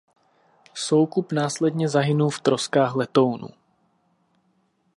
Soukup 0.73 1.31
následně 1.31 1.89
zahynul 1.89 2.29
v 2.29 2.39
troskách 2.39 2.95
letounu. 2.95 3.49